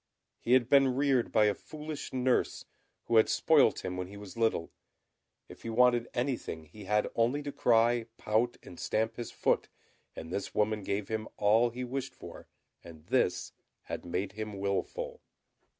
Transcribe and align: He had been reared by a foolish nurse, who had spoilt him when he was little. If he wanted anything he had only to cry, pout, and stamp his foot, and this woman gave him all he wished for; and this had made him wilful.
He 0.39 0.53
had 0.53 0.67
been 0.67 0.95
reared 0.95 1.31
by 1.31 1.45
a 1.45 1.53
foolish 1.53 2.11
nurse, 2.11 2.65
who 3.03 3.17
had 3.17 3.29
spoilt 3.29 3.85
him 3.85 3.97
when 3.97 4.07
he 4.07 4.17
was 4.17 4.35
little. 4.35 4.71
If 5.47 5.61
he 5.61 5.69
wanted 5.69 6.07
anything 6.15 6.63
he 6.63 6.85
had 6.85 7.07
only 7.13 7.43
to 7.43 7.51
cry, 7.51 8.07
pout, 8.17 8.57
and 8.63 8.79
stamp 8.79 9.15
his 9.17 9.29
foot, 9.29 9.69
and 10.15 10.31
this 10.31 10.55
woman 10.55 10.81
gave 10.81 11.07
him 11.09 11.27
all 11.37 11.69
he 11.69 11.83
wished 11.83 12.15
for; 12.15 12.47
and 12.83 13.05
this 13.09 13.51
had 13.83 14.03
made 14.03 14.31
him 14.31 14.57
wilful. 14.57 15.21